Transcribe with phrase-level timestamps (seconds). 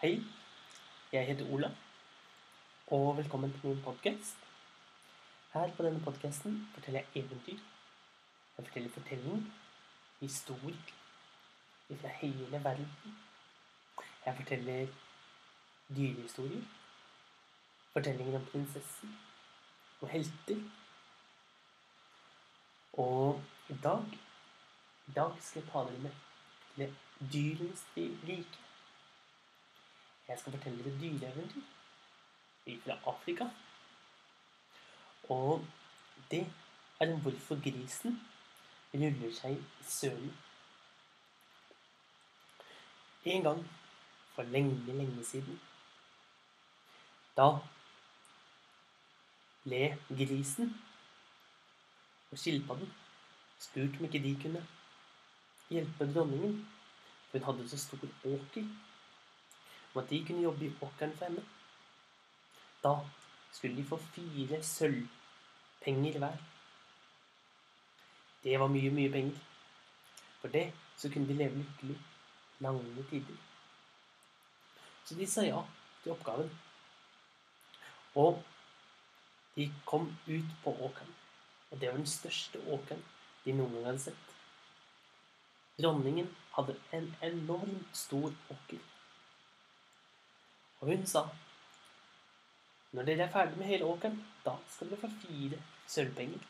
[0.00, 0.22] Hei,
[1.12, 1.68] jeg heter Ola,
[2.86, 4.36] og velkommen til min podkast.
[5.52, 7.58] Her på denne podkasten forteller jeg eventyr.
[8.56, 9.42] Jeg forteller fortellinger,
[10.20, 10.78] historier
[11.90, 13.18] fra hele verden.
[14.26, 14.86] Jeg forteller
[15.96, 16.64] dyrehistorier,
[17.92, 19.14] fortellinger om prinsessen
[20.00, 20.64] og helter.
[22.92, 24.18] Og i dag,
[25.08, 26.18] i dag skal jeg ta dere med
[26.74, 26.96] til
[27.36, 28.69] dyrenes rike.
[30.30, 31.62] Jeg skal fortelle dere dyreeventyr
[32.84, 33.48] fra Afrika.
[35.28, 35.66] Og
[36.30, 36.52] det
[37.00, 38.20] er om hvorfor grisen
[38.94, 40.36] ruller seg i sølen.
[43.24, 43.64] En gang
[44.34, 45.58] for lenge, lenge siden
[47.36, 47.48] Da
[49.64, 50.70] ble grisen
[52.30, 52.92] og skilpadden
[53.58, 54.62] spurt om ikke de kunne
[55.70, 56.54] hjelpe dronningen,
[57.32, 58.70] hun hadde så stor åker,
[59.94, 61.44] om at de kunne jobbe i åkeren for henne.
[62.82, 62.94] Da
[63.52, 66.36] skulle de få fire sølvpenger hver.
[68.44, 69.38] Det var mye, mye penger.
[70.40, 71.98] For det så kunne de leve lykkelig
[72.60, 73.36] lange tider.
[75.04, 75.62] Så de sa ja
[76.02, 76.50] til oppgaven.
[78.14, 78.42] Og
[79.56, 81.14] de kom ut på åkeren.
[81.70, 83.02] Og det var den største åkeren
[83.44, 84.36] de noen gang hadde sett.
[85.80, 88.80] Dronningen hadde en enormt stor åker.
[90.80, 91.26] Og hun sa
[92.90, 96.40] når dere er ferdig med hele åkeren, da skal dere få fire sølvpenger.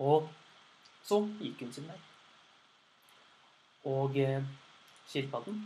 [0.00, 0.30] Og
[1.04, 1.98] så gikk hun sin vei.
[3.92, 4.46] Og eh,
[5.10, 5.60] skilpadden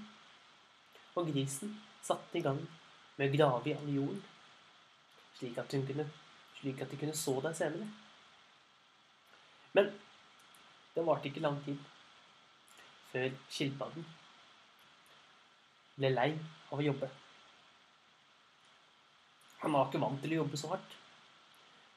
[1.15, 2.59] og grisen satte i gang
[3.17, 4.25] med å grave i all jorden,
[5.39, 6.09] slik at, hun kunne,
[6.59, 7.87] slik at de kunne så deg senere.
[9.79, 9.93] Men
[10.97, 11.79] det varte ikke lang tid
[13.13, 14.07] før skilpadden
[15.97, 16.31] ble lei
[16.71, 17.09] av å jobbe.
[19.63, 20.97] Han var ikke vant til å jobbe så hardt.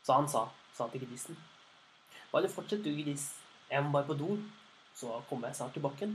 [0.04, 1.38] Så han sa, sa til grisen
[2.32, 3.26] Bare fortsett du, gris.
[3.70, 4.38] Jeg må bare på do,
[4.96, 6.14] så kommer jeg snart til bakken.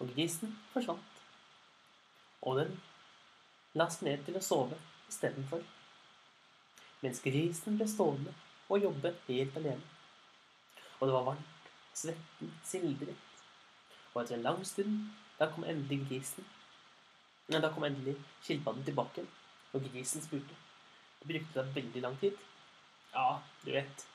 [0.00, 1.22] Og grisen forsvant.
[2.42, 2.76] Og den
[3.76, 5.64] la seg ned til å sove istedenfor.
[7.02, 8.32] Mens grisen ble stående
[8.68, 9.84] og jobbe helt alene.
[11.00, 13.40] Og det var varmt, svetten sildret.
[14.14, 15.08] Og etter en lang stund
[15.38, 16.46] da kom endelig grisen.
[17.48, 19.26] Nei, da kom endelig skilpadden tilbake,
[19.72, 20.56] og grisen spurte.
[21.20, 22.38] Det brukte deg veldig lang tid.
[23.12, 24.06] Ja, du vet,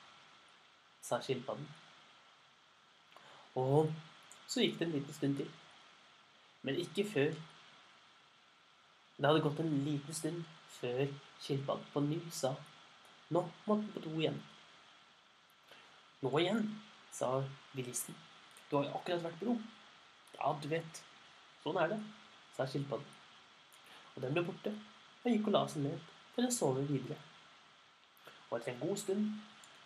[1.02, 1.68] sa skilpadden.
[3.58, 3.92] Og
[4.48, 5.50] så gikk det en liten stund til.
[6.62, 7.32] Men ikke før
[9.16, 11.02] Det hadde gått en liten stund før
[11.40, 12.54] skilpadden på ny sa
[13.30, 14.38] Nå må du på do igjen.
[16.22, 16.64] Nå igjen,
[17.12, 17.28] sa
[17.76, 18.16] grisen.
[18.70, 19.54] Du har jo akkurat vært på do.
[20.38, 21.02] Ja, du vet.
[21.62, 21.98] Sånn er det,
[22.56, 23.06] sa skilpadden.
[24.14, 24.72] Og den ble borte
[25.22, 27.18] og gikk og la seg ned for å sove videre.
[28.50, 29.28] Og etter en god stund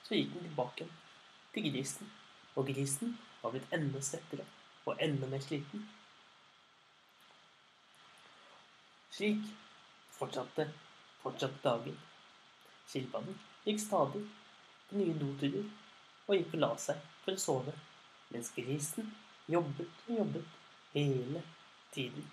[0.06, 0.86] så gikk den tilbake
[1.52, 2.08] til grisen,
[2.56, 4.46] og grisen var blitt enda svettere
[4.86, 5.84] og enda mer sliten.
[9.16, 9.44] Slik
[10.16, 10.70] fortsatte,
[11.22, 11.98] fortsatte dagen.
[12.88, 13.36] Skilpadden
[13.66, 14.22] gikk stadig
[14.88, 15.68] på nye doturer
[16.26, 17.76] og gikk og la seg for å sove,
[18.32, 19.12] mens grisen
[19.50, 20.56] jobbet og jobbet
[20.94, 21.44] hele
[21.96, 22.28] tiden.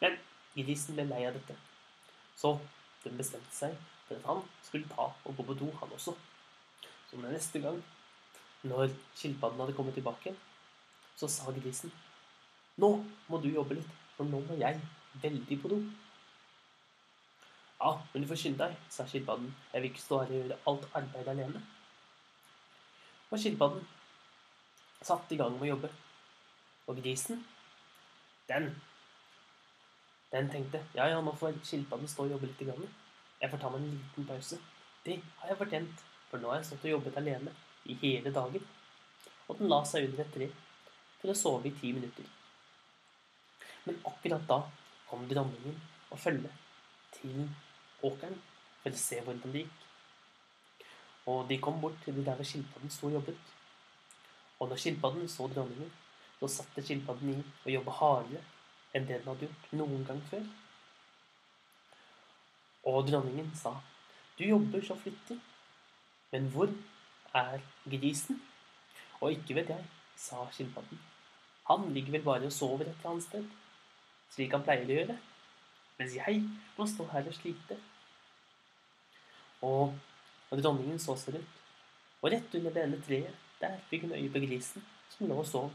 [0.00, 0.20] Men
[0.54, 1.56] grisen ble lei av dette,
[2.38, 2.54] så
[3.04, 6.14] den bestemte seg for at han skulle ta og gå på do, han også.
[7.10, 7.80] Så med neste gang,
[8.62, 10.34] når skilpadden hadde kommet tilbake,
[11.16, 11.92] så sa grisen
[12.76, 12.90] Nå
[13.28, 14.80] må du jobbe litt, for nå må jeg
[15.22, 15.78] veldig på do.
[17.78, 19.52] Ja, men du får skynde deg, sa skilpadden.
[19.72, 21.62] Jeg vil ikke stå her og gjøre alt arbeidet alene.
[23.30, 23.86] Og skilpadden
[25.04, 25.90] satte i gang med å jobbe.
[26.88, 27.44] Og grisen
[28.48, 28.74] den
[30.32, 32.62] Den tenkte ja, ja, nå får skilpadden stå og jobbe litt.
[32.66, 32.88] Grann.
[33.40, 34.58] Jeg får ta meg en liten pause.
[35.04, 36.00] Det har jeg fortjent,
[36.30, 37.52] for nå har jeg stått og jobbet alene
[37.84, 38.66] i hele dagen.
[39.48, 40.48] Og den la seg under et tre
[41.20, 42.26] for å sove i ti minutter.
[43.84, 44.58] Men akkurat da
[45.08, 45.76] kom dronningen
[46.10, 46.50] og følge
[47.14, 47.44] til
[48.02, 48.38] åkeren
[48.82, 49.82] for å se hvordan det gikk.
[51.30, 53.52] Og de kom bort til det der skilpadden sto og jobbet.
[54.60, 55.92] Og når skilpadden så dronningen,
[56.44, 57.38] så satte skilpadden i
[57.68, 58.42] å jobbe hardere
[58.94, 60.44] enn det den hadde gjort noen gang før.
[62.84, 63.80] Og dronningen sa,
[64.36, 65.40] 'Du jobber så flittig,
[66.32, 66.68] men hvor
[67.34, 68.42] er grisen?'
[69.20, 71.00] 'Og ikke vet jeg', sa skilpadden.
[71.66, 73.46] 'Han ligger vel bare og sover et eller annet sted,
[74.30, 75.18] slik han pleier å gjøre,
[75.98, 76.42] mens jeg
[76.76, 77.80] må stå her og slite.'
[79.62, 79.94] Og,
[80.50, 81.56] og dronningen så seg rundt,
[82.20, 85.46] og rett under det ene treet, der fikk hun øye på grisen som lå og
[85.46, 85.70] sov.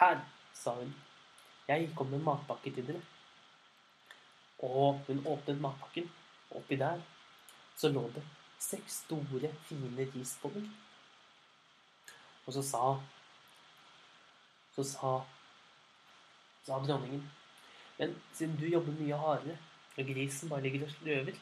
[0.00, 0.20] Her
[0.54, 0.94] sa hun.
[1.68, 3.02] Jeg kom med matpakke til dere.
[4.58, 6.10] Og hun åpnet matpakken,
[6.50, 7.00] oppi der
[7.76, 8.22] så lå det
[8.58, 10.68] seks store, fine risboller.
[12.46, 12.96] Og så sa
[14.76, 15.20] Så sa
[16.66, 17.30] sa dronningen
[17.98, 19.58] Men siden du jobber mye hardere,
[19.98, 21.32] og grisen bare ligger og sløver,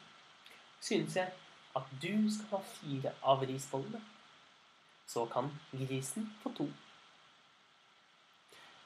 [0.81, 1.33] synes jeg
[1.77, 4.03] at du skal ha fire av risbollene.
[5.07, 6.69] Så kan grisen få to.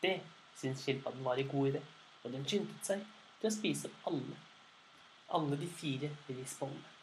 [0.02, 0.20] Det
[0.56, 1.82] syntes skilpadden var en god idé,
[2.24, 3.02] og den skyndte seg
[3.40, 4.36] til å spise alle,
[5.34, 6.94] alle de fire risbollene.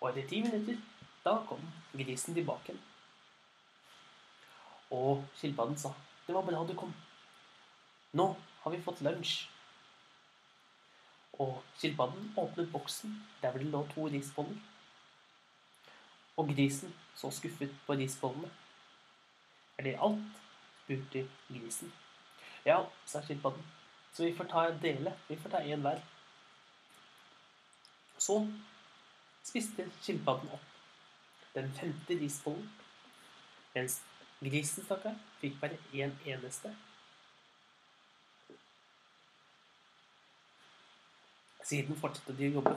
[0.00, 0.76] Og etter ti minutter,
[1.24, 1.60] da kom
[1.92, 2.76] grisen tilbake.
[4.90, 5.92] Og skilpadden sa,
[6.26, 6.94] 'Det var bra du kom.
[8.12, 9.48] Nå har vi fått lunsj.'
[11.32, 14.58] Og skilpadden åpnet boksen der hvor det lå to risboller.
[16.36, 18.50] Og grisen så skuffet på risbollene.
[19.78, 20.49] 'Er det alt?'
[20.90, 21.92] Spurte grisen.
[22.64, 23.64] 'Ja', sa skilpadden.
[24.12, 25.18] 'Så vi får ta en dele.
[25.28, 26.02] Vi får ta en hver.'
[28.18, 28.52] Så
[29.44, 30.60] spiste skilpadden opp
[31.54, 32.70] den femte risbollen,
[33.74, 34.02] mens
[34.40, 36.76] grisen, stakkar, fikk bare én eneste.
[41.62, 42.76] Siden fortsatte de å jobbe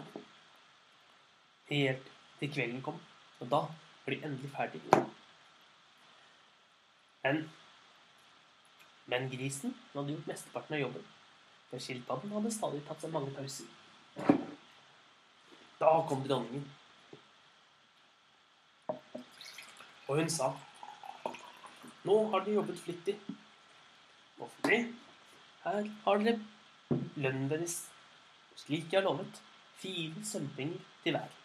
[1.69, 3.01] helt til kvelden kom,
[3.39, 3.61] og da
[4.05, 4.81] var de endelig ferdig.
[7.23, 7.49] Men,
[9.13, 11.01] men grisen hadde gjort mesteparten av jobben,
[11.69, 13.67] for skilpadden hadde stadig tatt seg mange pauser.
[15.77, 16.63] Da kom dronningen.
[20.07, 20.49] Og hun sa
[22.03, 23.13] Nå har dere jobbet flittig.
[24.41, 24.79] Og for det,
[25.63, 27.77] her har dere lønnen deres,
[28.59, 29.39] slik jeg har lovet.
[29.79, 31.37] Fire sølvpenger til hver.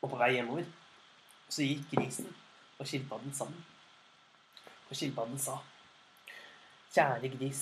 [0.00, 0.66] Og på vei hjemover
[1.52, 2.32] så gikk grisen
[2.80, 3.62] og skilpadden sammen.
[4.92, 5.54] Og skilpadden sa
[6.92, 7.60] Kjære gris,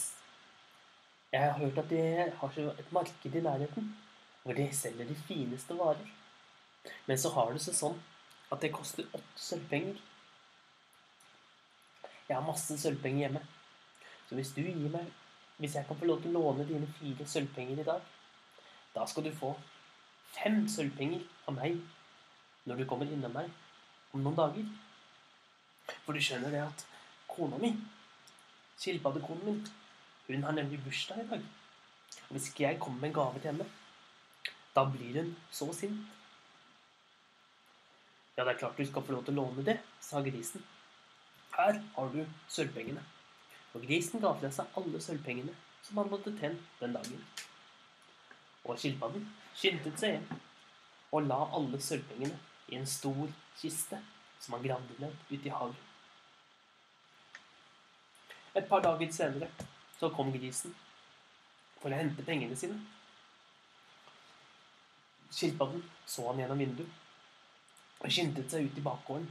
[1.33, 3.93] jeg har hørt at dere har et marked i nærheten
[4.43, 6.09] hvor de selger de fineste varer.
[7.07, 8.03] Men så har det seg sånn
[8.51, 10.03] at det koster åtte sølvpenger.
[12.27, 13.47] Jeg har masse sølvpenger hjemme.
[14.27, 15.17] Så hvis du gir meg
[15.61, 18.01] Hvis jeg kan få lov til å låne dine fire sølvpenger i dag,
[18.95, 19.51] da skal du få
[20.33, 21.83] fem sølvpenger av meg
[22.65, 23.51] når du kommer innom meg
[24.15, 24.71] om noen dager.
[26.07, 26.87] For du skjønner det at
[27.31, 27.75] kona mi,
[28.81, 29.61] skilpaddekonen min,
[30.27, 31.47] hun har nemlig bursdag i dag.
[32.29, 33.67] Og hvis ikke jeg kommer med en gave til henne,
[34.75, 36.07] da blir hun så sint.
[38.37, 40.63] Ja, det er klart du skal få lov til å låne det, sa grisen.
[41.57, 43.03] Her har du sølvpengene.
[43.75, 47.27] Og grisen ga fra seg alle sølvpengene som han måtte tjene den dagen.
[48.65, 50.41] Og skilpadden skyndte seg hjem
[51.11, 52.39] og la alle sølvpengene
[52.71, 53.99] i en stor kiste
[54.41, 55.90] som han gravde ned ute i hagen.
[58.55, 59.49] Et par dager senere
[59.99, 60.73] så kom grisen
[61.81, 62.79] for å hente pengene sine.
[65.31, 69.29] Skilpadden så han gjennom vinduet og skyndte seg ut i bakgården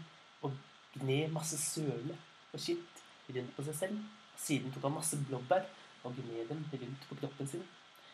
[0.47, 0.55] og
[0.95, 2.15] gned masse søle
[2.53, 3.03] og skitt
[3.35, 3.99] rundt på seg selv.
[4.39, 5.67] Siden tok han masse blåbær
[6.07, 7.67] og gned dem rundt på kroppen sin,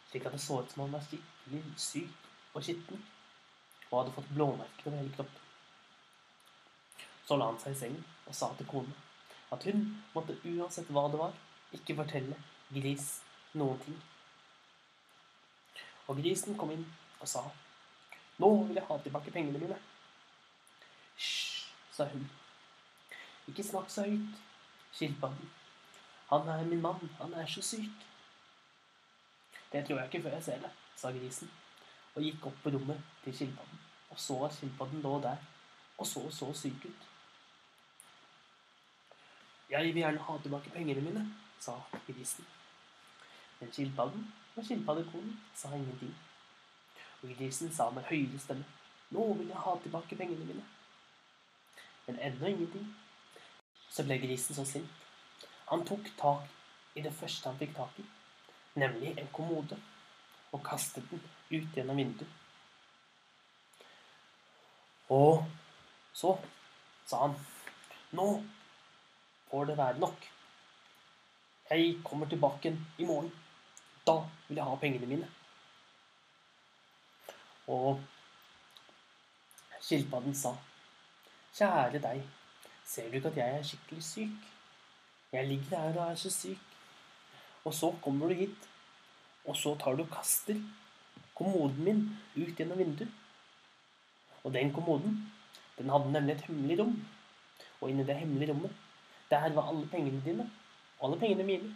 [0.10, 3.04] slik at det så ut som han var skikkelig syk og skitten
[3.92, 5.42] og hadde fått blåmerker over hele kroppen.
[7.30, 9.05] Så la han seg i sengen og sa til kona
[9.56, 11.34] at hun måtte uansett hva det var,
[11.76, 12.38] ikke fortelle
[12.76, 13.08] Gris
[13.58, 13.98] noen ting.
[16.08, 16.86] Og grisen kom inn
[17.20, 17.44] og sa
[18.42, 19.78] nå vil jeg ha tilbake pengene mine.
[21.16, 22.26] Hysj, sa hun.
[23.48, 24.42] Ikke snakk så høyt,
[24.92, 25.54] skilpadden.
[26.34, 28.06] Han er min mann, han er så syk.
[29.72, 31.52] Det tror jeg ikke før jeg ser det, sa grisen,
[32.16, 33.86] og gikk opp på rommet til skilpadden
[34.16, 35.38] og så at skilpadden lå der
[35.98, 37.02] og så så syk ut.
[39.70, 41.24] Jeg vil gjerne ha tilbake pengene mine,
[41.60, 42.46] sa grisen.
[43.60, 46.16] Men skilpadden og skilpaddekonen sa ingenting.
[47.24, 48.66] Og grisen sa med høyere stemme,
[49.10, 50.66] nå vil jeg ha tilbake pengene mine.
[52.08, 52.96] Men ennå ingenting.
[53.90, 54.90] Så ble grisen så sint.
[55.70, 56.50] Han tok tak
[56.96, 58.04] i det første han fikk tak i,
[58.80, 59.78] nemlig en kommode,
[60.52, 62.30] og kastet den ut gjennom vinduet.
[65.10, 65.46] Og
[66.14, 66.36] så
[67.06, 67.36] sa han,
[68.16, 68.28] nå
[69.56, 70.26] får det være nok.
[71.70, 73.32] Jeg kommer tilbake i morgen.
[74.08, 75.30] Da vil jeg ha pengene mine.
[77.68, 78.02] Og
[79.80, 80.52] skilpadden sa,
[81.56, 82.22] kjære deg,
[82.84, 84.52] ser du ikke at jeg er skikkelig syk?
[85.32, 86.70] Jeg ligger her og er så syk.
[87.64, 88.70] Og så kommer du hit,
[89.46, 90.60] og så tar du og kaster
[91.36, 93.12] kommoden min ut gjennom vinduet.
[94.44, 95.16] Og den kommoden,
[95.78, 97.06] den hadde nemlig et hemmelig rom.
[97.82, 98.85] og inni det hemmelige rommet.
[99.30, 100.52] Der var alle pengene dine,
[101.00, 101.76] og alle pengene mine,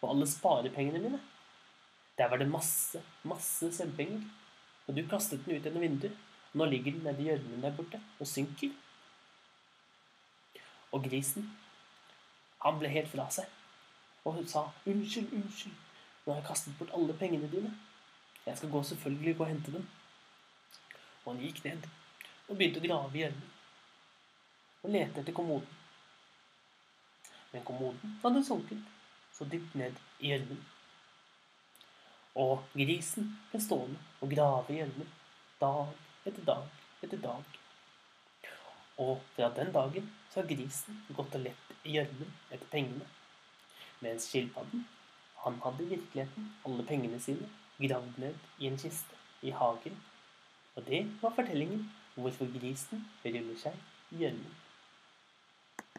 [0.00, 1.20] og alle sparepengene mine.
[2.18, 4.20] Der var det masse, masse sølvpenger.
[4.86, 6.16] Og du kastet den ut gjennom vinduet.
[6.54, 8.72] Nå ligger den nede i gjørmen der borte og synker.
[10.92, 11.50] Og grisen,
[12.64, 13.46] han ble helt fra seg.
[14.24, 15.76] Og hun sa, unnskyld, unnskyld,
[16.24, 17.74] nå har jeg kastet bort alle pengene dine.
[18.46, 19.88] Jeg skal gå selvfølgelig gå og hente dem.
[21.24, 21.86] Og han gikk ned
[22.48, 23.50] og begynte å grave i gjørmen.
[24.82, 25.77] Og lete etter kommoden.
[27.52, 28.82] Men kommoden hadde sunket
[29.36, 30.60] så dypt ned i gjørmen.
[32.38, 35.14] Og grisen ble stående og grave i gjørmen
[35.62, 35.94] dag
[36.28, 36.66] etter dag
[37.02, 37.58] etter dag.
[38.98, 43.06] Og fra den dagen så har grisen gått og lett i gjørmen etter pengene.
[44.02, 44.84] Mens skilpadden,
[45.44, 47.46] han hadde i virkeligheten alle pengene sine
[47.78, 49.98] gravd ned i en kiste i hagen.
[50.74, 51.86] Og det var fortellingen
[52.18, 53.78] hvorfor grisen rømmer seg
[54.14, 54.57] i gjørmen.